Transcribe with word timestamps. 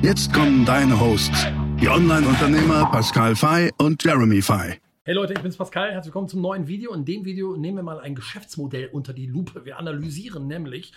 Jetzt 0.00 0.32
kommen 0.32 0.64
deine 0.64 0.98
Hosts, 1.00 1.46
die 1.80 1.88
Online-Unternehmer 1.88 2.88
Pascal 2.92 3.34
Fay 3.34 3.72
und 3.78 4.02
Jeremy 4.04 4.40
Fay. 4.40 4.78
Hey 5.02 5.14
Leute, 5.14 5.32
ich 5.32 5.40
bin's 5.40 5.56
Pascal. 5.56 5.90
Herzlich 5.90 6.14
willkommen 6.14 6.28
zum 6.28 6.40
neuen 6.40 6.68
Video. 6.68 6.92
In 6.94 7.04
dem 7.04 7.24
Video 7.24 7.56
nehmen 7.56 7.78
wir 7.78 7.82
mal 7.82 7.98
ein 7.98 8.14
Geschäftsmodell 8.14 8.90
unter 8.92 9.12
die 9.12 9.26
Lupe. 9.26 9.64
Wir 9.64 9.76
analysieren 9.76 10.46
nämlich 10.46 10.92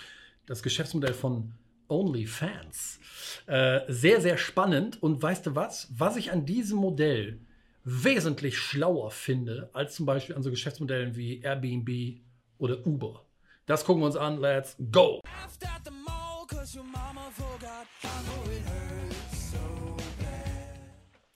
das 0.45 0.61
Geschäftsmodell 0.61 1.15
von 1.15 1.53
OnlyFans. 1.87 2.99
Äh, 3.47 3.79
sehr, 3.87 4.21
sehr 4.21 4.37
spannend. 4.37 5.01
Und 5.01 5.19
weißt 5.19 5.47
du 5.47 5.55
was? 5.55 5.91
Was 5.97 6.15
ich 6.15 6.31
an 6.31 6.45
diesem 6.45 6.77
Modell 6.77 7.39
wesentlich 7.83 8.59
schlauer 8.59 9.09
finde, 9.09 9.71
als 9.73 9.95
zum 9.95 10.05
Beispiel 10.05 10.35
an 10.35 10.43
so 10.43 10.51
Geschäftsmodellen 10.51 11.15
wie 11.15 11.41
Airbnb 11.41 12.21
oder 12.59 12.85
Uber. 12.85 13.25
Das 13.65 13.83
gucken 13.83 14.03
wir 14.03 14.05
uns 14.05 14.15
an. 14.15 14.39
Let's 14.39 14.77
go! 14.91 15.21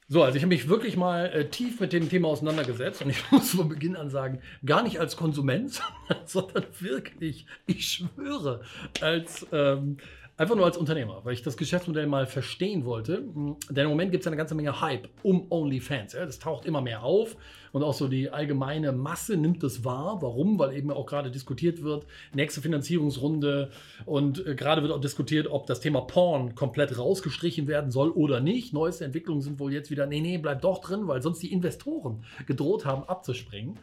So, 0.08 0.22
also 0.22 0.38
ich 0.38 0.44
habe 0.44 0.54
mich 0.54 0.70
wirklich 0.70 0.98
mal 0.98 1.26
äh, 1.26 1.50
tief 1.50 1.80
mit 1.80 1.92
dem 1.92 2.10
Thema 2.10 2.28
auseinandergesetzt 2.28 3.02
und 3.02 3.10
ich 3.10 3.24
muss 3.32 3.52
von 3.52 3.70
Beginn 3.70 3.96
an 3.96 4.12
sagen, 4.12 4.40
gar 4.64 4.84
nicht 4.84 5.00
als 5.00 5.18
Konsument, 5.18 5.82
sondern 6.26 6.66
wirklich, 6.80 7.48
ich 7.66 7.88
schwöre, 7.88 8.62
als 9.02 9.48
ähm, 9.52 9.98
Einfach 10.38 10.58
nur 10.58 10.66
als 10.66 10.76
Unternehmer, 10.76 11.22
weil 11.24 11.34
ich 11.34 11.44
das 11.44 11.56
Geschäftsmodell 11.56 12.08
mal 12.08 12.28
verstehen 12.28 12.84
wollte. 12.84 13.24
Denn 13.70 13.86
im 13.86 13.90
Moment 13.90 14.12
gibt 14.12 14.24
es 14.24 14.28
eine 14.28 14.36
ganze 14.36 14.54
Menge 14.54 14.82
Hype 14.82 15.08
um 15.24 15.50
OnlyFans. 15.50 16.12
Ja? 16.12 16.26
Das 16.26 16.40
taucht 16.40 16.66
immer 16.66 16.82
mehr 16.82 17.04
auf 17.04 17.38
und 17.72 17.84
auch 17.84 17.94
so 17.94 18.10
die 18.10 18.30
allgemeine 18.30 18.92
Masse 18.92 19.38
nimmt 19.38 19.64
es 19.64 19.86
wahr. 19.86 20.18
Warum? 20.20 20.60
Weil 20.60 20.76
eben 20.76 20.92
auch 20.92 21.06
gerade 21.06 21.32
diskutiert 21.32 21.84
wird, 21.84 22.06
nächste 22.34 22.60
Finanzierungsrunde 22.60 23.70
und 24.06 24.46
äh, 24.46 24.56
gerade 24.56 24.82
wird 24.82 24.92
auch 24.92 25.00
diskutiert, 25.00 25.48
ob 25.48 25.68
das 25.68 25.80
Thema 25.80 26.02
Porn 26.02 26.54
komplett 26.54 26.98
rausgestrichen 26.98 27.68
werden 27.68 27.90
soll 27.90 28.10
oder 28.10 28.42
nicht. 28.42 28.74
Neueste 28.74 29.06
Entwicklungen 29.06 29.42
sind 29.42 29.58
wohl 29.60 29.72
jetzt 29.72 29.90
wieder, 29.90 30.06
nee, 30.06 30.20
nee, 30.20 30.38
bleibt 30.38 30.66
doch 30.66 30.82
drin, 30.82 31.08
weil 31.08 31.22
sonst 31.22 31.44
die 31.44 31.54
Investoren 31.54 32.26
gedroht 32.46 32.84
haben 32.84 33.06
abzuspringen. 33.06 33.80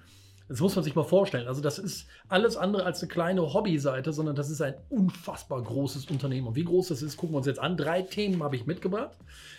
Das 0.49 0.61
muss 0.61 0.75
man 0.75 0.85
sich 0.85 0.95
mal 0.95 1.05
vorstellen. 1.05 1.47
Also 1.49 1.61
das 1.61 1.79
ist 1.79 2.07
alles 2.29 2.57
andere 2.57 2.85
als 2.85 3.01
eine 3.01 3.09
kleine 3.09 3.55
Hobbyseite, 3.55 4.13
sondern 4.13 4.37
das 4.37 4.51
ist 4.51 4.61
ein 4.61 4.75
unfassbar 4.91 5.63
großes 5.63 6.07
Unternehmen. 6.07 6.49
Und 6.49 6.57
wie 6.57 6.65
groß 6.65 6.89
das 6.89 7.03
ist, 7.03 7.17
gucken 7.17 7.35
wir 7.35 7.39
uns 7.39 7.47
jetzt 7.47 7.61
an. 7.61 7.77
Drei 7.77 8.03
Themen 8.03 8.43
habe 8.43 8.57
ich 8.57 8.67
mitgebracht. 8.67 9.17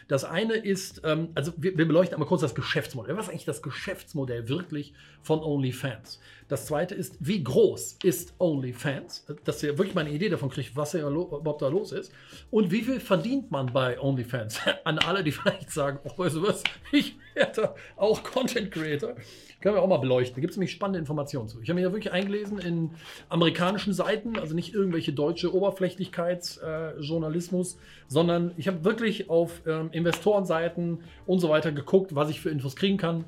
Das 0.08 0.23
eine 0.25 0.53
ist, 0.53 1.02
ähm, 1.06 1.30
also 1.36 1.53
wir, 1.58 1.78
wir, 1.78 1.88
beleuchten 1.88 2.16
einmal 2.16 2.28
kurz 2.28 2.42
das 2.42 2.56
Geschäftsmodell. 2.56 3.16
Was 3.16 3.25
ist 3.25 3.31
eigentlich 3.31 3.45
das 3.45 3.62
Geschäftsmodell 3.62 4.50
wirklich 4.50 4.94
von 5.22 5.40
OnlyFans? 5.40 6.20
Das 6.54 6.68
zweite 6.68 6.94
ist, 6.94 7.18
wie 7.20 7.44
groß 7.44 7.98
ist 8.04 8.36
OnlyFans? 8.38 9.26
Dass 9.44 9.64
ihr 9.64 9.76
wirklich 9.80 9.96
mal 9.96 10.02
eine 10.02 10.12
Idee 10.12 10.30
davon 10.30 10.52
kriegt, 10.52 10.76
was 10.76 10.94
ja 10.94 11.09
überhaupt 11.09 11.64
da 11.64 11.68
los 11.68 11.92
ist. 11.92 12.12
Und 12.52 12.70
wie 12.70 12.84
viel 12.84 13.00
verdient 13.00 13.50
man 13.50 13.73
bei 13.73 14.00
OnlyFans? 14.00 14.59
An 14.84 15.00
alle, 15.00 15.24
die 15.24 15.31
vielleicht 15.31 15.72
sagen, 15.72 15.98
oh, 16.04 16.12
weißt 16.16 16.36
du 16.36 16.44
was, 16.44 16.64
ich 16.92 17.16
werde 17.34 17.74
auch 17.96 18.22
Content 18.22 18.70
Creator. 18.70 19.16
Können 19.62 19.74
wir 19.74 19.81
auch 19.81 19.88
mal 19.88 19.98
beleuchten. 19.98 20.36
Da 20.36 20.42
gibt 20.42 20.52
es 20.52 20.58
nämlich 20.58 20.70
spannende 20.70 21.00
Informationen 21.00 21.48
zu. 21.48 21.59
Ich 21.59 21.70
habe 21.70 21.74
mich 21.74 21.86
ja 21.86 21.92
wirklich 21.92 22.14
eingelesen 22.14 22.59
in 22.59 22.92
amerikanischen 23.30 23.96
Seiten, 23.96 24.38
also 24.38 24.53
nicht 24.53 24.75
irgendwelche 24.75 25.12
deutsche 25.12 25.56
Oberflächlichkeitsjournalismus, 25.56 27.74
äh, 27.74 27.78
sondern 28.08 28.52
ich 28.58 28.68
habe 28.68 28.85
wirklich 28.85 29.28
auf 29.28 29.64
ähm, 29.66 29.90
Investorenseiten 29.91 31.00
und 31.25 31.40
so 31.40 31.50
weiter 31.50 31.72
geguckt, 31.72 32.14
was 32.14 32.30
ich 32.30 32.41
für 32.41 32.52
Infos 32.52 32.75
kriegen 32.75 32.97
kann. 32.97 33.25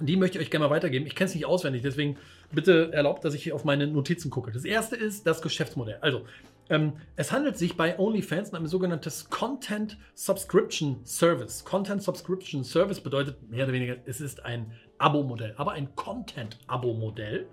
Die 0.00 0.16
möchte 0.16 0.38
ich 0.38 0.46
euch 0.46 0.50
gerne 0.50 0.66
mal 0.66 0.74
weitergeben. 0.74 1.06
Ich 1.06 1.14
kenne 1.14 1.28
es 1.28 1.34
nicht 1.34 1.44
auswendig, 1.44 1.82
deswegen 1.82 2.16
bitte 2.52 2.92
erlaubt, 2.92 3.24
dass 3.24 3.34
ich 3.34 3.52
auf 3.52 3.64
meine 3.64 3.86
Notizen 3.86 4.30
gucke. 4.30 4.52
Das 4.52 4.64
erste 4.64 4.96
ist 4.96 5.26
das 5.26 5.42
Geschäftsmodell. 5.42 5.98
Also, 6.00 6.24
ähm, 6.70 6.94
es 7.16 7.30
handelt 7.30 7.58
sich 7.58 7.76
bei 7.76 7.98
OnlyFans 7.98 8.50
um 8.50 8.56
ein 8.56 8.66
sogenanntes 8.66 9.28
Content 9.28 9.98
Subscription 10.14 11.04
Service. 11.04 11.64
Content 11.64 12.02
Subscription 12.02 12.64
Service 12.64 13.00
bedeutet 13.00 13.50
mehr 13.50 13.64
oder 13.64 13.74
weniger, 13.74 13.96
es 14.06 14.20
ist 14.20 14.44
ein 14.44 14.72
Abo-Modell, 14.98 15.54
aber 15.56 15.72
ein 15.72 15.94
Content-Abo-Modell. 15.94 17.46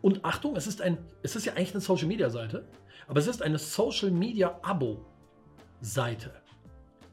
Und 0.00 0.24
Achtung, 0.24 0.56
es 0.56 0.66
ist, 0.66 0.80
ein, 0.80 0.98
es 1.22 1.36
ist 1.36 1.44
ja 1.44 1.54
eigentlich 1.54 1.72
eine 1.72 1.80
Social 1.80 2.06
Media 2.06 2.30
Seite, 2.30 2.66
aber 3.06 3.20
es 3.20 3.26
ist 3.26 3.42
eine 3.42 3.58
Social 3.58 4.10
Media 4.10 4.58
Abo-Seite 4.62 6.30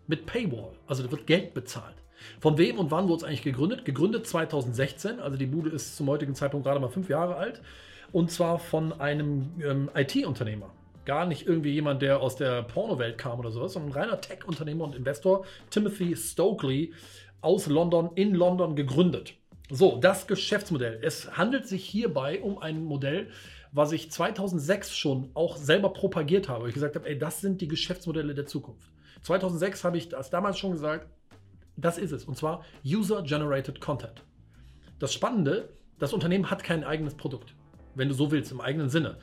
mit 0.08 0.26
Paywall. 0.26 0.74
Also 0.88 1.04
da 1.04 1.12
wird 1.12 1.28
Geld 1.28 1.54
bezahlt. 1.54 2.01
Von 2.40 2.58
wem 2.58 2.80
und 2.80 2.92
wann 2.92 3.08
wurde 3.08 3.18
es 3.18 3.24
eigentlich 3.24 3.44
gegründet? 3.44 3.86
Gegründet 3.86 4.28
2016, 4.28 5.20
also 5.20 5.38
die 5.38 5.46
Bude 5.46 5.70
ist 5.70 5.96
zum 5.96 6.08
heutigen 6.08 6.36
Zeitpunkt 6.36 6.66
gerade 6.66 6.80
mal 6.80 6.90
fünf 6.90 7.10
Jahre 7.10 7.36
alt. 7.36 7.62
Und 8.12 8.32
zwar 8.32 8.60
von 8.60 9.00
einem 9.00 9.50
ähm, 9.64 9.90
IT-Unternehmer. 9.96 10.72
Gar 11.06 11.26
nicht 11.26 11.48
irgendwie 11.48 11.72
jemand, 11.72 12.02
der 12.02 12.20
aus 12.20 12.36
der 12.36 12.64
Pornowelt 12.64 13.18
kam 13.18 13.40
oder 13.40 13.52
sowas, 13.52 13.74
sondern 13.74 13.92
ein 13.92 14.02
reiner 14.02 14.22
Tech-Unternehmer 14.22 14.84
und 14.84 14.96
Investor, 14.96 15.46
Timothy 15.70 16.16
Stokely, 16.16 16.94
aus 17.42 17.68
London, 17.68 18.12
in 18.16 18.36
London 18.36 18.76
gegründet. 18.76 19.34
So, 19.70 19.98
das 19.98 20.28
Geschäftsmodell. 20.28 21.00
Es 21.02 21.38
handelt 21.38 21.68
sich 21.68 21.86
hierbei 21.86 22.42
um 22.42 22.60
ein 22.60 22.84
Modell, 22.84 23.30
was 23.72 23.94
ich 23.94 24.12
2006 24.12 24.96
schon 24.96 25.32
auch 25.34 25.56
selber 25.56 25.94
propagiert 25.94 26.50
habe. 26.50 26.68
Ich 26.68 26.74
gesagt 26.74 26.96
habe, 26.96 27.08
ey, 27.08 27.18
das 27.18 27.42
sind 27.42 27.62
die 27.62 27.68
Geschäftsmodelle 27.68 28.36
der 28.36 28.46
Zukunft. 28.46 28.92
2006 29.24 29.84
habe 29.84 29.98
ich 29.98 30.10
das 30.10 30.30
damals 30.30 30.60
schon 30.60 30.74
gesagt, 30.74 31.08
das 31.76 31.98
ist 31.98 32.12
es. 32.12 32.26
Und 32.26 32.38
zwar 32.38 32.64
User-Generated 32.86 33.82
Content. 33.82 34.24
Das 35.00 35.14
Spannende, 35.14 35.70
das 36.00 36.14
Unternehmen 36.14 36.50
hat 36.50 36.64
kein 36.64 36.84
eigenes 36.84 37.16
Produkt. 37.16 37.56
Wenn 37.96 38.08
du 38.08 38.14
so 38.14 38.32
willst, 38.32 38.52
im 38.52 38.62
eigenen 38.62 38.90
Sinne. 38.90 39.18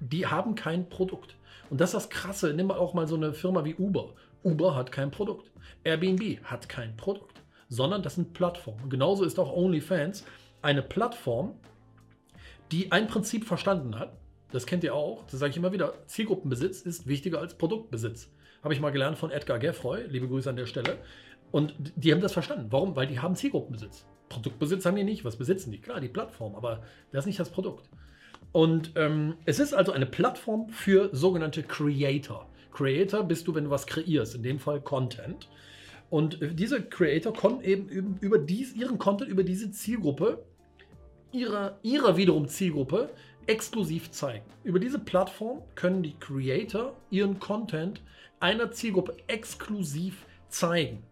Die 0.00 0.26
haben 0.26 0.54
kein 0.54 0.88
Produkt. 0.88 1.36
Und 1.70 1.80
das 1.80 1.90
ist 1.90 1.94
das 1.94 2.10
Krasse. 2.10 2.54
Nimm 2.54 2.68
mal 2.68 2.78
auch 2.78 2.94
mal 2.94 3.06
so 3.06 3.16
eine 3.16 3.32
Firma 3.32 3.64
wie 3.64 3.74
Uber. 3.74 4.14
Uber 4.42 4.74
hat 4.74 4.92
kein 4.92 5.10
Produkt. 5.10 5.50
Airbnb 5.84 6.42
hat 6.44 6.68
kein 6.68 6.96
Produkt 6.96 7.44
sondern 7.68 8.02
das 8.02 8.14
sind 8.14 8.32
Plattformen. 8.32 8.88
Genauso 8.88 9.24
ist 9.24 9.38
auch 9.38 9.52
OnlyFans 9.52 10.24
eine 10.62 10.82
Plattform, 10.82 11.54
die 12.72 12.92
ein 12.92 13.08
Prinzip 13.08 13.44
verstanden 13.44 13.98
hat. 13.98 14.16
Das 14.52 14.66
kennt 14.66 14.84
ihr 14.84 14.94
auch. 14.94 15.24
Das 15.30 15.40
sage 15.40 15.50
ich 15.50 15.56
immer 15.56 15.72
wieder. 15.72 15.94
Zielgruppenbesitz 16.06 16.82
ist 16.82 17.06
wichtiger 17.06 17.40
als 17.40 17.56
Produktbesitz. 17.58 18.30
Habe 18.62 18.72
ich 18.72 18.80
mal 18.80 18.90
gelernt 18.90 19.18
von 19.18 19.30
Edgar 19.30 19.58
Geffroy. 19.58 20.04
Liebe 20.08 20.28
Grüße 20.28 20.48
an 20.48 20.56
der 20.56 20.66
Stelle. 20.66 20.98
Und 21.54 21.76
die 21.94 22.10
haben 22.10 22.20
das 22.20 22.32
verstanden. 22.32 22.66
Warum? 22.70 22.96
Weil 22.96 23.06
die 23.06 23.20
haben 23.20 23.36
Zielgruppenbesitz. 23.36 24.06
Produktbesitz 24.28 24.86
haben 24.86 24.96
die 24.96 25.04
nicht. 25.04 25.24
Was 25.24 25.36
besitzen 25.36 25.70
die? 25.70 25.78
Klar, 25.78 26.00
die 26.00 26.08
Plattform, 26.08 26.56
aber 26.56 26.82
das 27.12 27.20
ist 27.20 27.26
nicht 27.26 27.38
das 27.38 27.50
Produkt. 27.50 27.88
Und 28.50 28.90
ähm, 28.96 29.36
es 29.44 29.60
ist 29.60 29.72
also 29.72 29.92
eine 29.92 30.04
Plattform 30.04 30.68
für 30.68 31.10
sogenannte 31.12 31.62
Creator. 31.62 32.50
Creator 32.72 33.22
bist 33.22 33.46
du, 33.46 33.54
wenn 33.54 33.62
du 33.62 33.70
was 33.70 33.86
kreierst, 33.86 34.34
in 34.34 34.42
dem 34.42 34.58
Fall 34.58 34.80
Content. 34.80 35.48
Und 36.10 36.40
diese 36.40 36.82
Creator 36.82 37.32
konnten 37.32 37.62
eben 37.62 38.18
über 38.20 38.38
dies, 38.38 38.74
ihren 38.74 38.98
Content, 38.98 39.30
über 39.30 39.44
diese 39.44 39.70
Zielgruppe, 39.70 40.44
ihrer, 41.30 41.78
ihrer 41.82 42.16
wiederum 42.16 42.48
Zielgruppe, 42.48 43.10
exklusiv 43.46 44.10
zeigen. 44.10 44.44
Über 44.64 44.80
diese 44.80 44.98
Plattform 44.98 45.62
können 45.76 46.02
die 46.02 46.18
Creator 46.18 46.96
ihren 47.10 47.38
Content 47.38 48.02
einer 48.40 48.72
Zielgruppe 48.72 49.14
exklusiv 49.28 50.26
zeigen. 50.48 51.04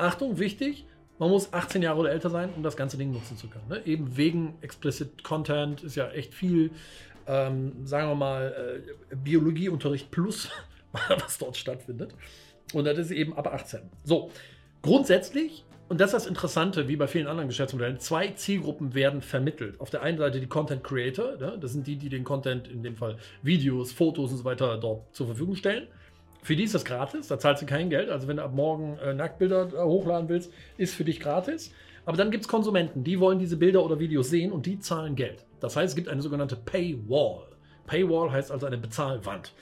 Achtung, 0.00 0.38
wichtig, 0.38 0.84
man 1.20 1.28
muss 1.28 1.52
18 1.52 1.82
Jahre 1.82 2.00
oder 2.00 2.10
älter 2.10 2.30
sein, 2.30 2.48
um 2.56 2.62
das 2.62 2.76
ganze 2.76 2.96
Ding 2.96 3.12
nutzen 3.12 3.36
zu 3.36 3.48
können. 3.48 3.68
Ne? 3.68 3.82
Eben 3.84 4.16
wegen 4.16 4.54
Explicit 4.62 5.22
Content 5.22 5.82
ist 5.82 5.94
ja 5.94 6.10
echt 6.10 6.34
viel, 6.34 6.70
ähm, 7.26 7.86
sagen 7.86 8.08
wir 8.08 8.14
mal, 8.14 8.82
äh, 9.12 9.16
Biologieunterricht 9.16 10.10
plus, 10.10 10.48
was 11.08 11.36
dort 11.36 11.58
stattfindet. 11.58 12.14
Und 12.72 12.86
das 12.86 12.96
ist 12.96 13.10
eben 13.10 13.36
ab 13.36 13.48
18. 13.48 13.80
So, 14.02 14.30
grundsätzlich, 14.80 15.64
und 15.90 16.00
das 16.00 16.14
ist 16.14 16.24
das 16.24 16.26
Interessante, 16.26 16.88
wie 16.88 16.96
bei 16.96 17.06
vielen 17.06 17.26
anderen 17.26 17.48
Geschäftsmodellen, 17.48 17.98
zwei 17.98 18.28
Zielgruppen 18.28 18.94
werden 18.94 19.20
vermittelt. 19.20 19.78
Auf 19.78 19.90
der 19.90 20.02
einen 20.02 20.16
Seite 20.16 20.40
die 20.40 20.46
Content 20.46 20.82
Creator, 20.82 21.36
ne? 21.36 21.58
das 21.60 21.72
sind 21.72 21.86
die, 21.86 21.96
die 21.96 22.08
den 22.08 22.24
Content, 22.24 22.66
in 22.66 22.82
dem 22.82 22.96
Fall 22.96 23.18
Videos, 23.42 23.92
Fotos 23.92 24.30
und 24.30 24.38
so 24.38 24.44
weiter, 24.44 24.78
dort 24.78 25.14
zur 25.14 25.26
Verfügung 25.26 25.56
stellen. 25.56 25.86
Für 26.42 26.56
die 26.56 26.64
ist 26.64 26.74
das 26.74 26.84
gratis, 26.84 27.28
da 27.28 27.38
zahlst 27.38 27.62
du 27.62 27.66
kein 27.66 27.90
Geld. 27.90 28.08
Also 28.08 28.28
wenn 28.28 28.38
du 28.38 28.42
ab 28.42 28.54
morgen 28.54 28.98
äh, 28.98 29.14
Nacktbilder 29.14 29.68
äh, 29.74 29.82
hochladen 29.82 30.28
willst, 30.28 30.52
ist 30.78 30.94
für 30.94 31.04
dich 31.04 31.20
gratis. 31.20 31.72
Aber 32.06 32.16
dann 32.16 32.30
gibt 32.30 32.44
es 32.44 32.48
Konsumenten, 32.48 33.04
die 33.04 33.20
wollen 33.20 33.38
diese 33.38 33.56
Bilder 33.56 33.84
oder 33.84 34.00
Videos 34.00 34.30
sehen 34.30 34.52
und 34.52 34.66
die 34.66 34.80
zahlen 34.80 35.16
Geld. 35.16 35.44
Das 35.60 35.76
heißt, 35.76 35.90
es 35.90 35.96
gibt 35.96 36.08
eine 36.08 36.22
sogenannte 36.22 36.56
Paywall. 36.56 37.46
Paywall 37.86 38.30
heißt 38.30 38.50
also 38.50 38.66
eine 38.66 38.78
Bezahlwand. 38.78 39.52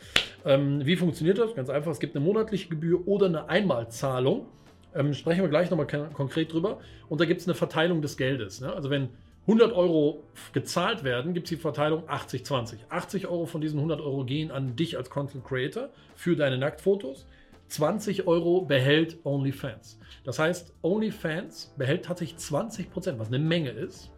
Ähm, 0.45 0.85
wie 0.85 0.97
funktioniert 0.97 1.39
das? 1.39 1.55
Ganz 1.55 1.69
einfach, 1.69 1.91
es 1.91 1.99
gibt 1.99 2.15
eine 2.15 2.25
monatliche 2.25 2.69
Gebühr 2.69 3.07
oder 3.09 3.27
eine 3.27 3.49
Einmalzahlung. 3.49 4.47
Ähm, 4.95 5.15
sprechen 5.15 5.43
wir 5.43 5.49
gleich 5.49 5.71
nochmal 5.71 5.87
konkret 5.87 6.53
drüber. 6.53 6.79
Und 7.09 7.21
da 7.21 7.25
gibt 7.25 7.41
es 7.41 7.47
eine 7.47 7.55
Verteilung 7.55 8.03
des 8.03 8.17
Geldes. 8.17 8.61
Ne? 8.61 8.73
Also 8.73 8.91
wenn 8.91 9.09
100 9.49 9.73
Euro 9.73 10.25
gezahlt 10.53 11.05
werden, 11.05 11.33
gibt 11.33 11.47
es 11.47 11.49
die 11.49 11.57
Verteilung 11.57 12.07
80-20. 12.07 12.81
80 12.91 13.29
Euro 13.29 13.47
von 13.47 13.63
diesen 13.63 13.79
100 13.79 13.99
Euro 14.03 14.27
gehen 14.27 14.51
an 14.51 14.77
dich 14.77 14.99
als 14.99 15.09
Content 15.09 15.43
Creator 15.43 15.89
für 16.15 16.37
deine 16.37 16.59
Nacktfotos. 16.59 17.27
20 17.69 18.27
Euro 18.27 18.61
behält 18.61 19.17
OnlyFans. 19.25 19.99
Das 20.25 20.39
heißt, 20.39 20.75
OnlyFans 20.83 21.73
behält 21.79 22.05
tatsächlich 22.05 22.37
20 22.37 22.91
Prozent, 22.91 23.19
was 23.19 23.29
eine 23.29 23.39
Menge 23.39 23.71
ist, 23.71 24.11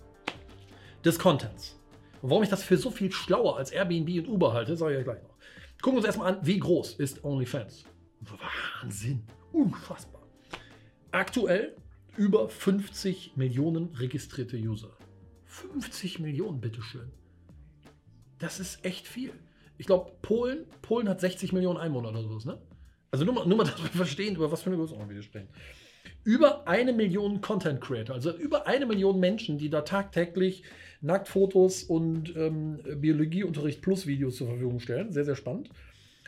des 1.04 1.16
Contents. 1.16 1.80
Und 2.22 2.30
warum 2.30 2.42
ich 2.42 2.48
das 2.48 2.64
für 2.64 2.76
so 2.76 2.90
viel 2.90 3.12
schlauer 3.12 3.56
als 3.56 3.70
Airbnb 3.70 4.08
und 4.18 4.28
Uber 4.28 4.52
halte, 4.52 4.76
sage 4.76 4.94
ich 4.94 4.98
ja 4.98 5.04
gleich 5.04 5.22
noch. 5.22 5.36
Gucken 5.80 5.94
wir 5.94 5.98
uns 5.98 6.06
erstmal 6.06 6.34
an, 6.34 6.40
wie 6.42 6.58
groß 6.58 6.94
ist 6.94 7.24
OnlyFans. 7.24 7.84
Wahnsinn, 8.82 9.22
unfassbar. 9.52 10.26
Aktuell 11.12 11.76
über 12.16 12.48
50 12.48 13.36
Millionen 13.36 13.94
registrierte 13.94 14.56
User. 14.56 14.90
50 15.60 16.18
Millionen, 16.20 16.60
bitteschön. 16.60 17.10
Das 18.38 18.60
ist 18.60 18.84
echt 18.84 19.06
viel. 19.06 19.32
Ich 19.78 19.86
glaube, 19.86 20.12
Polen, 20.22 20.66
Polen 20.82 21.08
hat 21.08 21.20
60 21.20 21.52
Millionen 21.52 21.78
Einwohner 21.78 22.10
oder 22.10 22.22
sowas, 22.22 22.44
ne? 22.44 22.58
Also 23.10 23.24
nur 23.24 23.34
mal, 23.34 23.46
nur 23.46 23.58
mal, 23.58 23.64
dass 23.70 23.82
wir 23.82 23.90
verstehen, 23.90 24.36
über 24.36 24.50
was 24.50 24.62
für 24.62 24.70
eine 24.70 24.76
Größenordnung 24.76 25.14
wir 25.14 25.22
sprechen. 25.22 25.48
Über 26.24 26.66
eine 26.66 26.92
Million 26.92 27.40
Content 27.40 27.80
Creator, 27.80 28.14
also 28.14 28.30
über 28.30 28.66
eine 28.66 28.86
Million 28.86 29.20
Menschen, 29.20 29.58
die 29.58 29.70
da 29.70 29.82
tagtäglich 29.82 30.62
Nacktfotos 31.02 31.82
und 31.82 32.34
ähm, 32.36 32.80
Biologieunterricht 32.96 33.80
plus 33.80 34.06
Videos 34.06 34.36
zur 34.36 34.48
Verfügung 34.48 34.80
stellen. 34.80 35.12
Sehr, 35.12 35.24
sehr 35.24 35.36
spannend. 35.36 35.70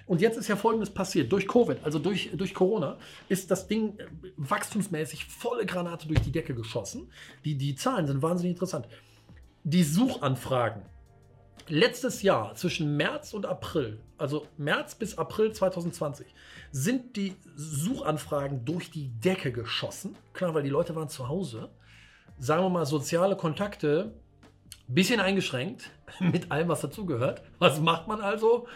Und 0.07 0.21
jetzt 0.21 0.37
ist 0.37 0.49
ja 0.49 0.57
Folgendes 0.57 0.91
passiert. 0.91 1.31
Durch 1.31 1.47
Covid, 1.47 1.79
also 1.85 1.99
durch, 1.99 2.31
durch 2.35 2.55
Corona, 2.55 2.99
ist 3.29 3.51
das 3.51 3.69
Ding 3.69 3.99
äh, 3.99 4.07
wachstumsmäßig 4.37 5.25
volle 5.25 5.67
Granate 5.67 6.09
durch 6.09 6.21
die 6.21 6.33
Decke 6.33 6.55
geschossen. 6.55 7.11
Die, 7.45 7.57
die 7.57 7.75
Zahlen 7.75 8.07
sind 8.07 8.23
wahnsinnig 8.23 8.53
interessant. 8.53 8.89
Die 9.65 9.85
Suchanfragen. 9.85 10.83
Letztes 11.69 12.23
Jahr, 12.23 12.57
zwischen 12.57 12.97
März 12.97 13.33
und 13.33 13.47
April, 13.47 14.01
also 14.19 14.49
März 14.57 14.97
bis 14.97 15.17
April 15.17 15.53
2020, 15.53 16.27
sind 16.73 17.15
die 17.15 17.37
Suchanfragen 17.55 18.65
durch 18.65 18.91
die 18.91 19.11
Decke 19.21 19.53
geschossen. 19.53 20.17
Klar, 20.33 20.53
weil 20.55 20.65
die 20.65 20.69
Leute 20.69 20.97
waren 20.97 21.09
zu 21.09 21.29
Hause. 21.29 21.71
Sagen 22.39 22.65
wir 22.65 22.71
mal, 22.71 22.87
soziale 22.87 23.37
Kontakte, 23.37 24.13
bisschen 24.89 25.21
eingeschränkt, 25.21 25.91
mit 26.19 26.51
allem, 26.51 26.67
was 26.67 26.81
dazugehört. 26.81 27.45
Was 27.61 27.81
macht 27.81 28.09
man 28.09 28.21
also? 28.21 28.67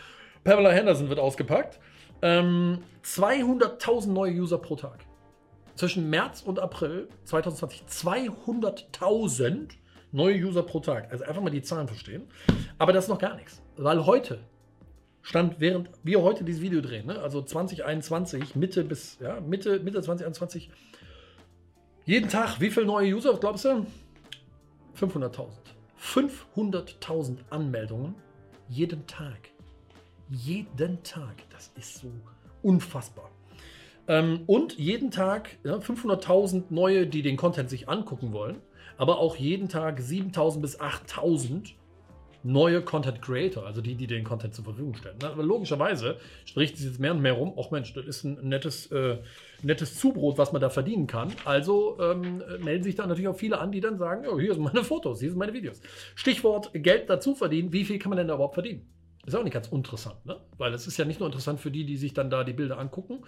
Pamela 0.44 0.70
Henderson 0.70 1.08
wird 1.08 1.18
ausgepackt. 1.18 1.80
Ähm, 2.22 2.84
200.000 3.04 4.06
neue 4.06 4.34
User 4.34 4.58
pro 4.58 4.76
Tag. 4.76 5.00
Zwischen 5.74 6.08
März 6.10 6.42
und 6.42 6.60
April 6.60 7.08
2020 7.24 7.82
200.000 7.90 9.72
neue 10.12 10.36
User 10.36 10.62
pro 10.62 10.80
Tag. 10.80 11.10
Also 11.10 11.24
einfach 11.24 11.42
mal 11.42 11.50
die 11.50 11.62
Zahlen 11.62 11.88
verstehen. 11.88 12.22
Aber 12.78 12.92
das 12.92 13.04
ist 13.04 13.08
noch 13.08 13.18
gar 13.18 13.36
nichts. 13.36 13.62
Weil 13.76 14.06
heute 14.06 14.38
stand, 15.22 15.60
während 15.60 15.90
wir 16.02 16.22
heute 16.22 16.44
dieses 16.44 16.62
Video 16.62 16.80
drehen, 16.80 17.06
ne? 17.06 17.18
also 17.20 17.42
2021, 17.42 18.54
Mitte 18.54 18.84
bis 18.84 19.18
ja, 19.20 19.40
Mitte, 19.40 19.80
Mitte 19.80 20.00
2021, 20.00 20.70
jeden 22.04 22.28
Tag, 22.30 22.60
wie 22.60 22.70
viele 22.70 22.86
neue 22.86 23.14
User, 23.14 23.36
glaubst 23.36 23.64
du? 23.64 23.86
500.000. 24.98 25.48
500.000 26.00 27.38
Anmeldungen 27.50 28.14
jeden 28.68 29.06
Tag. 29.06 29.50
Jeden 30.28 31.02
Tag. 31.02 31.34
Das 31.50 31.72
ist 31.76 31.98
so 32.00 32.10
unfassbar. 32.62 33.30
Ähm, 34.08 34.42
und 34.46 34.78
jeden 34.78 35.10
Tag 35.10 35.58
ja, 35.64 35.76
500.000 35.76 36.64
neue, 36.70 37.06
die 37.06 37.22
den 37.22 37.36
Content 37.36 37.70
sich 37.70 37.88
angucken 37.88 38.32
wollen, 38.32 38.60
aber 38.96 39.18
auch 39.18 39.36
jeden 39.36 39.68
Tag 39.68 40.00
7.000 40.00 40.60
bis 40.60 40.80
8.000 40.80 41.74
neue 42.46 42.80
Content 42.82 43.20
Creator, 43.20 43.66
also 43.66 43.80
die, 43.80 43.94
die 43.96 44.06
den 44.06 44.24
Content 44.24 44.54
zur 44.54 44.64
Verfügung 44.64 44.94
stellen. 44.94 45.16
Aber 45.22 45.42
logischerweise 45.42 46.16
spricht 46.44 46.76
es 46.76 46.84
jetzt 46.84 47.00
mehr 47.00 47.12
und 47.12 47.20
mehr 47.20 47.32
rum, 47.32 47.52
auch 47.56 47.70
Mensch, 47.70 47.92
das 47.92 48.06
ist 48.06 48.24
ein 48.24 48.48
nettes, 48.48 48.86
äh, 48.92 49.18
nettes 49.62 49.98
Zubrot, 49.98 50.38
was 50.38 50.52
man 50.52 50.60
da 50.60 50.70
verdienen 50.70 51.06
kann. 51.06 51.32
Also 51.44 51.98
ähm, 52.00 52.42
melden 52.60 52.84
sich 52.84 52.94
da 52.94 53.06
natürlich 53.06 53.28
auch 53.28 53.36
viele 53.36 53.58
an, 53.58 53.72
die 53.72 53.80
dann 53.80 53.98
sagen, 53.98 54.26
oh, 54.28 54.38
hier 54.38 54.54
sind 54.54 54.62
meine 54.62 54.84
Fotos, 54.84 55.20
hier 55.20 55.30
sind 55.30 55.38
meine 55.38 55.52
Videos. 55.52 55.80
Stichwort 56.14 56.70
Geld 56.72 57.10
dazu 57.10 57.34
verdienen, 57.34 57.72
wie 57.72 57.84
viel 57.84 57.98
kann 57.98 58.10
man 58.10 58.18
denn 58.18 58.28
da 58.28 58.34
überhaupt 58.34 58.54
verdienen? 58.54 58.86
Ist 59.26 59.34
auch 59.34 59.42
nicht 59.42 59.52
ganz 59.52 59.66
interessant, 59.66 60.24
ne? 60.24 60.40
Weil 60.56 60.72
es 60.72 60.86
ist 60.86 60.96
ja 60.98 61.04
nicht 61.04 61.18
nur 61.18 61.26
interessant 61.28 61.58
für 61.58 61.72
die, 61.72 61.84
die 61.84 61.96
sich 61.96 62.14
dann 62.14 62.30
da 62.30 62.44
die 62.44 62.52
Bilder 62.52 62.78
angucken 62.78 63.24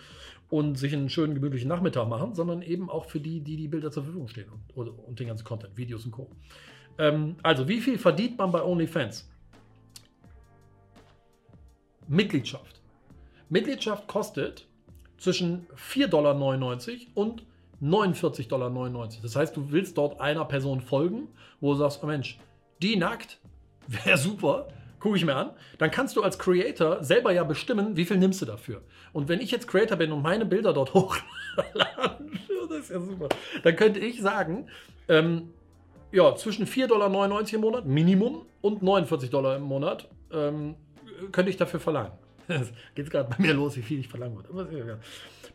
und 0.49 0.79
sich 0.79 0.95
einen 0.95 1.11
schönen, 1.11 1.35
gemütlichen 1.35 1.69
Nachmittag 1.69 2.09
machen, 2.09 2.37
sondern 2.37 2.63
eben 2.63 2.89
auch 2.89 3.07
für 3.07 3.19
die, 3.19 3.41
die 3.41 3.57
die 3.57 3.67
Bilder 3.67 3.91
zur 3.91 4.05
Verfügung 4.05 4.29
stehen 4.29 4.49
und, 4.77 4.89
und 4.89 5.19
den 5.19 5.27
ganzen 5.27 5.45
Content, 5.45 5.77
Videos 5.77 6.05
und 6.05 6.13
Co. 6.13 6.31
Ähm, 6.99 7.35
also, 7.43 7.67
wie 7.67 7.81
viel 7.81 7.99
verdient 7.99 8.39
man 8.39 8.53
bei 8.53 8.63
OnlyFans? 8.63 9.29
Mitgliedschaft. 12.07 12.81
Mitgliedschaft 13.49 14.07
kostet 14.07 14.69
zwischen 15.17 15.67
4,99 15.77 16.09
Dollar 16.09 16.37
und 17.15 17.43
49,99 17.83 18.49
Dollar. 18.49 19.09
Das 19.21 19.35
heißt, 19.35 19.57
du 19.57 19.73
willst 19.73 19.99
dort 19.99 20.21
einer 20.21 20.45
Person 20.45 20.81
folgen, 20.81 21.27
wo 21.61 21.73
du 21.73 21.81
sagst, 21.81 22.05
oh 22.05 22.07
Mensch, 22.07 22.39
die 22.81 22.95
nackt, 22.95 23.41
wäre 23.89 24.17
super 24.17 24.69
gucke 25.01 25.17
ich 25.17 25.25
mir 25.25 25.35
an, 25.35 25.51
dann 25.79 25.91
kannst 25.91 26.17
du 26.17 26.23
als 26.23 26.39
Creator 26.39 27.03
selber 27.03 27.33
ja 27.33 27.45
bestimmen, 27.45 27.97
wie 27.97 28.05
viel 28.05 28.19
nimmst 28.19 28.43
du 28.43 28.47
dafür. 28.47 28.83
Und 29.13 29.29
wenn 29.29 29.41
ich 29.41 29.51
jetzt 29.51 29.69
Creator 29.69 29.97
bin 29.97 30.13
und 30.13 30.23
meine 30.23 30.45
Bilder 30.45 30.73
dort 30.73 30.95
hochladen, 30.95 32.39
das 32.69 32.79
ist 32.79 32.91
ja 32.91 33.01
super, 33.01 33.29
dann 33.63 33.77
könnte 33.77 34.01
ich 34.01 34.21
sagen, 34.21 34.69
ähm, 35.09 35.51
ja, 36.13 36.35
zwischen 36.37 36.67
4,99 36.67 36.87
Dollar 36.89 37.53
im 37.53 37.61
Monat, 37.61 37.87
Minimum, 37.87 38.47
und 38.61 38.83
49 38.83 39.31
Dollar 39.31 39.57
im 39.57 39.63
Monat 39.63 40.09
ähm, 40.33 40.75
könnte 41.33 41.51
ich 41.51 41.57
dafür 41.57 41.81
verlangen. 41.81 42.13
Geht 42.95 43.11
gerade 43.11 43.29
bei 43.29 43.43
mir 43.43 43.55
los, 43.55 43.77
wie 43.77 43.83
viel 43.83 44.01
ich 44.01 44.09
verlangen 44.09 44.37
würde. 44.37 44.99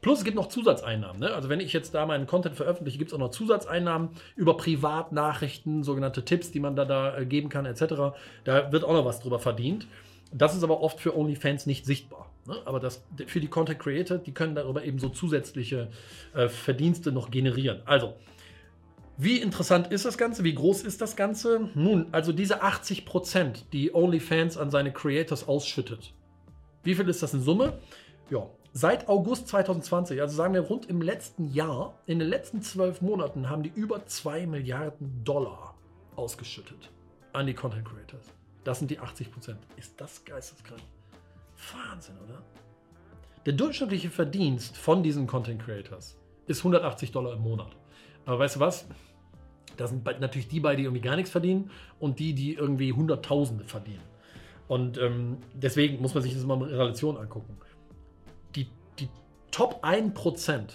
Plus 0.03 0.19
es 0.19 0.25
gibt 0.25 0.35
noch 0.35 0.49
Zusatzeinnahmen. 0.49 1.21
Ne? 1.21 1.33
Also 1.33 1.47
wenn 1.49 1.61
ich 1.61 1.71
jetzt 1.71 1.95
da 1.95 2.05
meinen 2.05 2.27
Content 2.27 2.55
veröffentliche, 2.55 2.97
gibt 2.99 3.11
es 3.11 3.15
auch 3.15 3.19
noch 3.19 3.31
Zusatzeinnahmen 3.31 4.09
über 4.35 4.57
Privatnachrichten, 4.57 5.81
sogenannte 5.81 6.25
Tipps, 6.25 6.51
die 6.51 6.59
man 6.59 6.75
da, 6.75 6.83
da 6.83 7.17
äh, 7.17 7.25
geben 7.25 7.47
kann, 7.47 7.65
etc. 7.65 8.13
Da 8.43 8.71
wird 8.71 8.83
auch 8.83 8.91
noch 8.91 9.05
was 9.05 9.21
drüber 9.21 9.39
verdient. 9.39 9.87
Das 10.33 10.55
ist 10.55 10.63
aber 10.63 10.81
oft 10.81 10.99
für 10.99 11.17
OnlyFans 11.17 11.65
nicht 11.67 11.85
sichtbar. 11.85 12.29
Ne? 12.45 12.55
Aber 12.65 12.81
das, 12.81 13.01
für 13.27 13.39
die 13.39 13.47
Content 13.47 13.79
Creator, 13.79 14.17
die 14.17 14.33
können 14.33 14.55
darüber 14.55 14.83
eben 14.83 14.99
so 14.99 15.07
zusätzliche 15.07 15.87
äh, 16.35 16.49
Verdienste 16.49 17.13
noch 17.13 17.31
generieren. 17.31 17.81
Also, 17.85 18.15
wie 19.17 19.37
interessant 19.37 19.87
ist 19.87 20.03
das 20.03 20.17
Ganze? 20.17 20.43
Wie 20.43 20.53
groß 20.53 20.81
ist 20.81 20.99
das 20.99 21.15
Ganze? 21.15 21.69
Nun, 21.75 22.07
also 22.11 22.33
diese 22.33 22.61
80%, 22.61 23.69
die 23.71 23.93
OnlyFans 23.93 24.57
an 24.57 24.69
seine 24.69 24.91
Creators 24.91 25.47
ausschüttet. 25.47 26.13
Wie 26.83 26.93
viel 26.93 27.07
ist 27.07 27.23
das 27.23 27.33
in 27.33 27.41
Summe? 27.41 27.79
Ja, 28.29 28.49
seit 28.73 29.07
August 29.07 29.47
2020, 29.47 30.19
also 30.19 30.35
sagen 30.35 30.53
wir 30.53 30.61
rund 30.61 30.87
im 30.87 31.01
letzten 31.01 31.53
Jahr, 31.53 31.97
in 32.07 32.19
den 32.19 32.27
letzten 32.27 32.61
zwölf 32.61 33.01
Monaten 33.01 33.49
haben 33.49 33.63
die 33.63 33.71
über 33.73 34.05
2 34.05 34.47
Milliarden 34.47 35.23
Dollar 35.23 35.75
ausgeschüttet 36.15 36.91
an 37.31 37.47
die 37.47 37.53
Content 37.53 37.85
Creators. 37.85 38.25
Das 38.63 38.79
sind 38.79 38.91
die 38.91 38.99
80%. 38.99 39.55
Ist 39.77 39.99
das 39.99 40.25
geisteskrank? 40.25 40.81
Wahnsinn, 41.73 42.15
oder? 42.25 42.41
Der 43.45 43.53
durchschnittliche 43.53 44.09
Verdienst 44.09 44.77
von 44.77 45.03
diesen 45.03 45.27
Content 45.27 45.63
Creators 45.63 46.17
ist 46.47 46.59
180 46.59 47.11
Dollar 47.11 47.33
im 47.33 47.41
Monat. 47.41 47.75
Aber 48.25 48.39
weißt 48.39 48.55
du 48.55 48.59
was? 48.59 48.85
Das 49.77 49.89
sind 49.89 50.05
natürlich 50.05 50.47
die 50.47 50.59
beiden, 50.59 50.77
die 50.77 50.83
irgendwie 50.83 51.01
gar 51.01 51.15
nichts 51.15 51.31
verdienen 51.31 51.71
und 51.99 52.19
die, 52.19 52.33
die 52.33 52.53
irgendwie 52.53 52.93
Hunderttausende 52.93 53.65
verdienen. 53.65 54.03
Und 54.67 54.97
ähm, 54.97 55.37
deswegen 55.53 56.01
muss 56.01 56.13
man 56.13 56.23
sich 56.23 56.33
das 56.33 56.45
mal 56.45 56.55
in 56.55 56.63
Relation 56.63 57.17
angucken. 57.17 57.57
Die, 58.55 58.67
die 58.99 59.09
Top 59.51 59.83
1% 59.83 60.69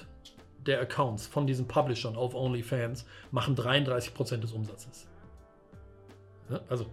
der 0.67 0.81
Accounts 0.81 1.27
von 1.27 1.47
diesen 1.47 1.67
Publishern 1.67 2.17
auf 2.17 2.35
OnlyFans 2.35 3.07
machen 3.31 3.57
33% 3.57 4.37
des 4.39 4.53
Umsatzes. 4.53 5.09
Ja, 6.51 6.61
also 6.69 6.87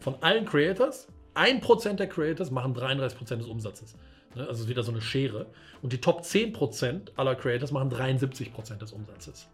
von 0.00 0.16
allen 0.22 0.44
Creators, 0.44 1.08
1% 1.34 1.94
der 1.94 2.08
Creators 2.08 2.50
machen 2.50 2.74
33% 2.74 3.36
des 3.36 3.46
Umsatzes. 3.46 3.94
Also 4.36 4.62
ist 4.62 4.68
wieder 4.68 4.82
so 4.82 4.92
eine 4.92 5.00
Schere. 5.00 5.46
Und 5.82 5.92
die 5.92 6.00
Top 6.00 6.20
10% 6.22 7.12
aller 7.16 7.34
Creators 7.34 7.72
machen 7.72 7.90
73% 7.90 8.76
des 8.76 8.92
Umsatzes. 8.92 9.48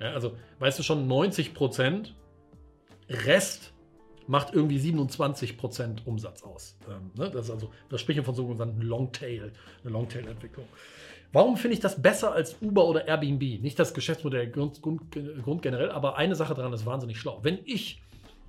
Ja, 0.00 0.12
also, 0.12 0.36
weißt 0.60 0.78
du 0.78 0.82
schon, 0.82 1.06
90 1.06 1.52
Prozent 1.52 2.14
Rest 3.08 3.72
macht 4.30 4.54
irgendwie 4.54 4.78
27 4.78 5.58
Prozent 5.58 6.06
Umsatz 6.06 6.44
aus. 6.44 6.76
Ähm, 6.88 7.10
ne? 7.16 7.30
Das 7.30 7.46
ist 7.46 7.50
also 7.50 7.70
das 7.88 8.00
Sprechen 8.00 8.24
von 8.24 8.34
sogenannten 8.34 8.80
Longtail, 8.80 9.52
eine 9.82 9.92
Longtail-Entwicklung. 9.92 10.66
Warum 11.32 11.56
finde 11.56 11.74
ich 11.74 11.80
das 11.80 12.00
besser 12.00 12.32
als 12.32 12.56
Uber 12.62 12.86
oder 12.86 13.08
Airbnb? 13.08 13.60
Nicht 13.60 13.76
das 13.78 13.92
Geschäftsmodell 13.92 14.48
Grund, 14.48 14.80
Grund, 14.82 15.02
Grund 15.42 15.62
generell, 15.62 15.90
aber 15.90 16.16
eine 16.16 16.36
Sache 16.36 16.54
daran 16.54 16.72
ist 16.72 16.86
wahnsinnig 16.86 17.18
schlau. 17.18 17.40
Wenn 17.42 17.58
ich 17.64 18.00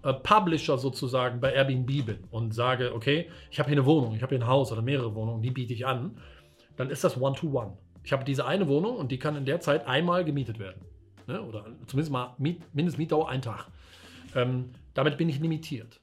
äh, 0.04 0.14
Publisher 0.14 0.78
sozusagen 0.78 1.40
bei 1.40 1.52
Airbnb 1.52 2.06
bin 2.06 2.20
und 2.30 2.54
sage, 2.54 2.94
okay, 2.94 3.32
ich 3.50 3.60
habe 3.60 3.70
hier 3.70 3.80
eine 3.80 3.86
Wohnung, 3.88 4.16
ich 4.16 4.22
habe 4.22 4.36
hier 4.36 4.46
ein 4.46 4.48
Haus 4.48 4.72
oder 4.72 4.84
mehrere 4.84 5.16
Wohnungen, 5.16 5.42
die 5.42 5.50
biete 5.50 5.74
ich 5.74 5.88
an, 5.88 6.16
dann 6.78 6.92
ist 6.92 7.04
das 7.04 7.20
One-to-One. 7.20 7.70
-one. 7.70 7.78
Ich 8.04 8.14
habe 8.14 8.24
diese 8.24 8.46
eine 8.46 8.68
Wohnung 8.68 8.98
und 8.98 9.12
die 9.12 9.18
kann 9.18 9.36
in 9.36 9.46
der 9.46 9.60
Zeit 9.62 9.88
einmal 9.88 10.26
gemietet 10.26 10.60
werden. 10.60 10.82
Ne? 11.26 11.42
Oder 11.42 11.66
zumindest 11.88 12.12
mal 12.12 12.36
Miet, 12.38 12.62
Mindestmietdauer 12.76 13.30
ein 13.30 13.42
Tag. 13.42 13.68
Ähm, 14.36 14.70
damit 14.94 15.18
bin 15.18 15.30
ich 15.30 15.40
limitiert. 15.40 16.00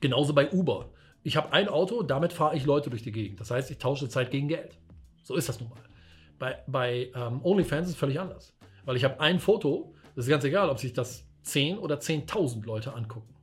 Genauso 0.00 0.34
bei 0.34 0.50
Uber. 0.50 0.90
Ich 1.22 1.36
habe 1.36 1.52
ein 1.52 1.68
Auto, 1.68 2.02
damit 2.02 2.32
fahre 2.32 2.56
ich 2.56 2.64
Leute 2.64 2.90
durch 2.90 3.02
die 3.02 3.12
Gegend. 3.12 3.40
Das 3.40 3.50
heißt, 3.50 3.70
ich 3.70 3.78
tausche 3.78 4.08
Zeit 4.08 4.30
gegen 4.30 4.48
Geld. 4.48 4.78
So 5.22 5.34
ist 5.34 5.48
das 5.48 5.60
nun 5.60 5.70
mal. 5.70 5.80
Bei, 6.38 6.58
bei 6.66 7.10
ähm, 7.14 7.40
OnlyFans 7.42 7.88
ist 7.88 7.94
es 7.94 7.98
völlig 7.98 8.20
anders. 8.20 8.54
Weil 8.84 8.96
ich 8.96 9.04
habe 9.04 9.18
ein 9.20 9.40
Foto, 9.40 9.94
das 10.14 10.26
ist 10.26 10.30
ganz 10.30 10.44
egal, 10.44 10.70
ob 10.70 10.78
sich 10.78 10.92
das 10.92 11.26
10 11.42 11.78
oder 11.78 11.96
10.000 11.96 12.64
Leute 12.64 12.92
angucken. 12.92 13.34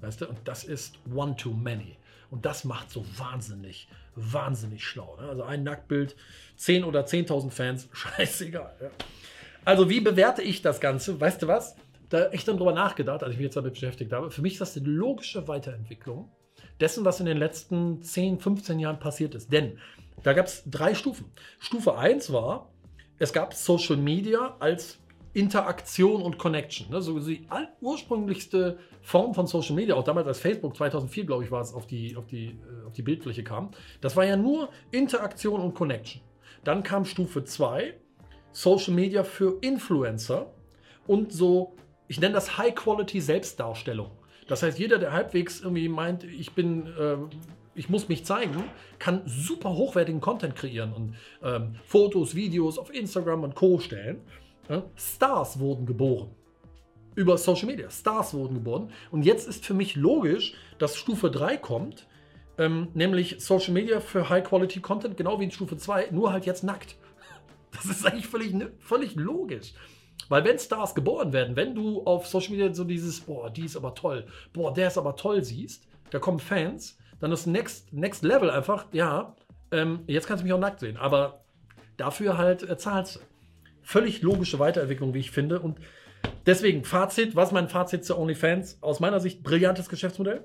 Weißt 0.00 0.20
du? 0.20 0.28
Und 0.28 0.38
das 0.44 0.64
ist 0.64 0.98
one 1.14 1.36
too 1.36 1.52
many. 1.52 1.96
Und 2.30 2.44
das 2.46 2.64
macht 2.64 2.90
so 2.90 3.04
wahnsinnig, 3.16 3.88
wahnsinnig 4.14 4.84
schlau. 4.84 5.16
Ne? 5.20 5.28
Also 5.28 5.42
ein 5.42 5.62
Nacktbild, 5.62 6.14
10 6.56 6.84
oder 6.84 7.04
10.000 7.04 7.50
Fans, 7.50 7.88
scheißegal. 7.92 8.74
Ja. 8.80 8.90
Also 9.64 9.90
wie 9.90 10.00
bewerte 10.00 10.42
ich 10.42 10.62
das 10.62 10.80
Ganze? 10.80 11.20
Weißt 11.20 11.42
du 11.42 11.48
was? 11.48 11.76
Da 12.08 12.28
echt 12.28 12.48
dann 12.48 12.56
drüber 12.56 12.72
nachgedacht, 12.72 13.22
als 13.22 13.32
ich 13.32 13.38
mich 13.38 13.44
jetzt 13.44 13.56
damit 13.56 13.74
beschäftigt 13.74 14.12
habe. 14.12 14.30
Für 14.30 14.42
mich 14.42 14.54
ist 14.54 14.60
das 14.60 14.76
eine 14.76 14.86
logische 14.86 15.46
Weiterentwicklung 15.46 16.30
dessen, 16.80 17.04
was 17.04 17.20
in 17.20 17.26
den 17.26 17.36
letzten 17.36 18.02
10, 18.02 18.38
15 18.38 18.78
Jahren 18.78 18.98
passiert 18.98 19.34
ist. 19.34 19.52
Denn 19.52 19.78
da 20.22 20.32
gab 20.32 20.46
es 20.46 20.62
drei 20.66 20.94
Stufen. 20.94 21.26
Stufe 21.58 21.96
1 21.96 22.32
war, 22.32 22.70
es 23.18 23.32
gab 23.32 23.54
Social 23.54 23.96
Media 23.96 24.56
als 24.58 24.98
Interaktion 25.34 26.22
und 26.22 26.38
Connection. 26.38 26.90
Ne? 26.90 27.00
So 27.00 27.18
die 27.18 27.46
ursprünglichste 27.80 28.78
Form 29.02 29.34
von 29.34 29.46
Social 29.46 29.74
Media, 29.74 29.94
auch 29.94 30.04
damals 30.04 30.26
als 30.26 30.40
Facebook 30.40 30.76
2004, 30.76 31.26
glaube 31.26 31.44
ich, 31.44 31.50
war 31.50 31.60
es, 31.60 31.72
auf 31.72 31.86
die, 31.86 32.16
auf, 32.16 32.26
die, 32.26 32.46
äh, 32.46 32.86
auf 32.86 32.94
die 32.94 33.02
Bildfläche 33.02 33.44
kam. 33.44 33.70
Das 34.00 34.16
war 34.16 34.24
ja 34.24 34.36
nur 34.36 34.70
Interaktion 34.90 35.60
und 35.60 35.74
Connection. 35.74 36.22
Dann 36.64 36.82
kam 36.82 37.04
Stufe 37.04 37.44
2, 37.44 37.94
Social 38.52 38.94
Media 38.94 39.22
für 39.22 39.58
Influencer 39.60 40.52
und 41.06 41.32
so, 41.32 41.76
ich 42.08 42.20
nenne 42.20 42.34
das 42.34 42.58
High-Quality-Selbstdarstellung. 42.58 44.10
Das 44.48 44.62
heißt, 44.62 44.78
jeder, 44.78 44.98
der 44.98 45.12
halbwegs 45.12 45.60
irgendwie 45.60 45.88
meint, 45.88 46.24
ich 46.24 46.52
bin, 46.52 46.86
äh, 46.86 47.16
ich 47.74 47.88
muss 47.90 48.08
mich 48.08 48.24
zeigen, 48.24 48.64
kann 48.98 49.22
super 49.26 49.74
hochwertigen 49.74 50.20
Content 50.20 50.56
kreieren 50.56 50.92
und 50.94 51.14
ähm, 51.42 51.76
Fotos, 51.84 52.34
Videos 52.34 52.78
auf 52.78 52.92
Instagram 52.92 53.44
und 53.44 53.54
Co. 53.54 53.78
stellen. 53.78 54.22
Ja? 54.68 54.82
Stars 54.96 55.60
wurden 55.60 55.86
geboren. 55.86 56.30
Über 57.14 57.36
Social 57.36 57.66
Media. 57.66 57.90
Stars 57.90 58.32
wurden 58.32 58.54
geboren. 58.54 58.90
Und 59.10 59.24
jetzt 59.24 59.46
ist 59.46 59.66
für 59.66 59.74
mich 59.74 59.96
logisch, 59.96 60.54
dass 60.78 60.96
Stufe 60.96 61.30
3 61.30 61.58
kommt, 61.58 62.06
ähm, 62.56 62.88
nämlich 62.94 63.36
Social 63.40 63.72
Media 63.74 64.00
für 64.00 64.28
High-Quality-Content, 64.28 65.16
genau 65.16 65.38
wie 65.40 65.44
in 65.44 65.50
Stufe 65.50 65.76
2, 65.76 66.08
nur 66.10 66.32
halt 66.32 66.46
jetzt 66.46 66.64
nackt. 66.64 66.96
Das 67.70 67.84
ist 67.84 68.06
eigentlich 68.06 68.26
völlig, 68.26 68.54
völlig 68.78 69.14
logisch. 69.14 69.74
Weil 70.28 70.44
wenn 70.44 70.58
Stars 70.58 70.94
geboren 70.94 71.32
werden, 71.32 71.56
wenn 71.56 71.74
du 71.74 72.02
auf 72.04 72.26
Social 72.26 72.50
Media 72.50 72.72
so 72.74 72.84
dieses, 72.84 73.20
boah, 73.20 73.50
die 73.50 73.64
ist 73.64 73.76
aber 73.76 73.94
toll, 73.94 74.26
boah, 74.52 74.72
der 74.72 74.88
ist 74.88 74.98
aber 74.98 75.16
toll 75.16 75.42
siehst, 75.44 75.86
da 76.10 76.18
kommen 76.18 76.38
Fans, 76.38 76.98
dann 77.20 77.32
ist 77.32 77.46
Next, 77.46 77.92
Next 77.92 78.22
Level 78.22 78.50
einfach, 78.50 78.86
ja, 78.92 79.34
ähm, 79.70 80.00
jetzt 80.06 80.26
kannst 80.26 80.42
du 80.42 80.44
mich 80.44 80.52
auch 80.52 80.60
nackt 80.60 80.80
sehen, 80.80 80.96
aber 80.96 81.40
dafür 81.96 82.38
halt 82.38 82.62
äh, 82.62 82.76
zahlst 82.76 83.16
du. 83.16 83.20
Völlig 83.82 84.22
logische 84.22 84.58
Weiterentwicklung, 84.58 85.14
wie 85.14 85.20
ich 85.20 85.30
finde. 85.30 85.60
Und 85.60 85.78
deswegen, 86.46 86.84
Fazit, 86.84 87.36
was 87.36 87.48
ist 87.48 87.54
mein 87.54 87.68
Fazit 87.68 88.04
zu 88.04 88.18
OnlyFans? 88.18 88.78
Aus 88.82 89.00
meiner 89.00 89.18
Sicht, 89.18 89.42
brillantes 89.42 89.88
Geschäftsmodell. 89.88 90.42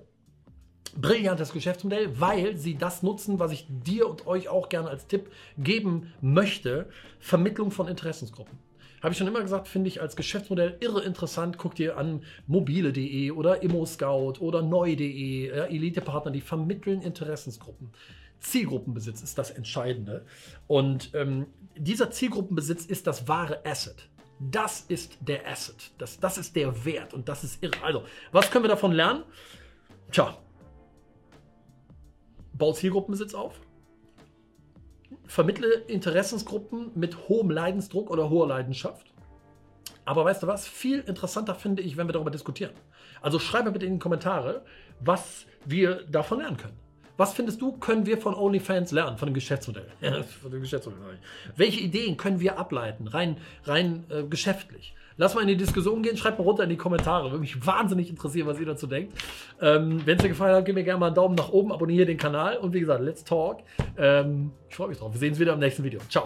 Brillantes 0.96 1.52
Geschäftsmodell, 1.52 2.20
weil 2.20 2.58
sie 2.58 2.78
das 2.78 3.04
nutzen, 3.04 3.40
was 3.40 3.52
ich 3.52 3.66
dir 3.68 4.08
und 4.08 4.28
euch 4.28 4.48
auch 4.48 4.70
gerne 4.70 4.90
als 4.90 5.08
Tipp 5.08 5.32
geben 5.58 6.14
möchte: 6.22 6.88
Vermittlung 7.20 7.72
von 7.72 7.88
Interessensgruppen. 7.88 8.58
Habe 9.04 9.12
ich 9.12 9.18
schon 9.18 9.28
immer 9.28 9.42
gesagt, 9.42 9.68
finde 9.68 9.90
ich 9.90 10.02
als 10.02 10.16
Geschäftsmodell 10.16 10.78
irre 10.80 11.04
interessant. 11.04 11.58
Guck 11.58 11.76
dir 11.76 11.98
an 11.98 12.24
mobile.de 12.48 13.32
oder 13.32 13.62
ImmoScout 13.62 14.36
oder 14.40 14.62
neu.de, 14.62 15.50
ja, 15.50 15.66
Elitepartner, 15.66 16.32
die 16.32 16.40
vermitteln 16.40 17.02
Interessensgruppen. 17.02 17.92
Zielgruppenbesitz 18.40 19.22
ist 19.22 19.38
das 19.38 19.52
Entscheidende. 19.52 20.26
Und 20.68 21.12
ähm, 21.16 21.48
dieser 21.76 22.12
Zielgruppenbesitz 22.12 22.86
ist 22.86 23.06
das 23.06 23.28
wahre 23.28 23.66
Asset. 23.66 24.08
Das 24.40 24.86
ist 24.88 25.18
der 25.20 25.50
Asset. 25.50 25.92
Das, 25.98 26.18
das 26.22 26.38
ist 26.38 26.56
der 26.56 26.86
Wert 26.86 27.14
und 27.14 27.28
das 27.28 27.44
ist 27.44 27.62
irre. 27.62 27.84
Also, 27.84 28.04
was 28.32 28.50
können 28.52 28.64
wir 28.64 28.70
davon 28.70 28.94
lernen? 28.94 29.24
Tja, 30.12 30.38
bau 32.54 32.72
Zielgruppenbesitz 32.72 33.34
auf 33.34 33.60
vermittle 35.26 35.72
Interessensgruppen 35.88 36.92
mit 36.96 37.28
hohem 37.28 37.50
Leidensdruck 37.50 38.10
oder 38.10 38.30
hoher 38.30 38.48
Leidenschaft. 38.48 39.14
Aber 40.06 40.26
weißt 40.26 40.44
du 40.44 40.48
was? 40.48 40.68
Viel 40.68 41.00
interessanter 41.00 41.56
finde 41.56 41.82
ich, 41.82 41.98
wenn 41.98 42.08
wir 42.08 42.14
darüber 42.14 42.32
diskutieren. 42.32 42.74
Also 43.22 43.40
schreibe 43.40 43.72
bitte 43.72 43.86
in 43.86 43.94
die 43.94 44.00
Kommentare, 44.00 44.66
was 45.00 45.46
wir 45.66 46.04
davon 46.04 46.40
lernen 46.40 46.58
können. 46.58 46.83
Was 47.18 47.34
findest 47.34 47.62
du, 47.62 47.74
können 47.74 48.06
wir 48.06 48.18
von 48.18 48.34
OnlyFans 48.34 48.92
lernen, 48.92 49.18
von 49.18 49.28
dem 49.28 49.34
Geschäftsmodell? 49.34 49.88
von 50.42 50.52
dem 50.52 50.62
Geschäftsmodell. 50.62 51.20
Welche 51.56 51.82
Ideen 51.82 52.18
können 52.18 52.40
wir 52.40 52.58
ableiten, 52.58 53.08
rein, 53.08 53.38
rein 53.66 54.06
äh, 54.10 54.24
geschäftlich? 54.24 54.96
Lass 55.18 55.36
mal 55.36 55.42
in 55.42 55.48
die 55.48 55.58
Diskussion 55.58 56.02
gehen, 56.02 56.18
schreibt 56.18 56.40
mal 56.40 56.44
runter 56.44 56.64
in 56.64 56.70
die 56.70 56.78
Kommentare. 56.78 57.26
Würde 57.26 57.40
mich 57.40 57.66
wahnsinnig 57.66 58.10
interessieren, 58.10 58.48
was 58.48 58.60
ihr 58.60 58.66
dazu 58.66 58.88
denkt. 58.88 59.14
Ähm, 59.62 60.02
Wenn 60.06 60.18
es 60.18 60.24
dir 60.24 60.30
gefallen 60.30 60.56
hat, 60.56 60.66
gib 60.66 60.74
mir 60.74 60.84
gerne 60.84 61.00
mal 61.00 61.08
einen 61.08 61.16
Daumen 61.16 61.36
nach 61.36 61.50
oben, 61.50 61.72
abonniere 61.72 62.08
den 62.08 62.18
Kanal 62.18 62.58
und 62.58 62.74
wie 62.74 62.80
gesagt, 62.80 63.04
let's 63.04 63.24
talk. 63.24 63.60
Ähm, 63.98 64.52
ich 64.70 64.76
freue 64.76 64.88
mich 64.88 64.98
drauf. 64.98 65.14
Wir 65.14 65.20
sehen 65.20 65.30
uns 65.30 65.40
wieder 65.40 65.54
im 65.54 65.60
nächsten 65.60 65.84
Video. 65.84 66.00
Ciao. 66.10 66.26